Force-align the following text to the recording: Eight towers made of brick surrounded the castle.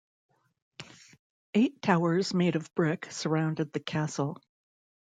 Eight 1.53 1.79
towers 1.79 2.33
made 2.33 2.55
of 2.55 2.73
brick 2.73 3.09
surrounded 3.11 3.71
the 3.71 3.79
castle. 3.79 4.41